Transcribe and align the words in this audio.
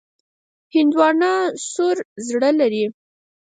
هندوانه 0.75 1.31
سور 1.71 1.97
زړه 2.27 2.49
لري. 2.59 2.85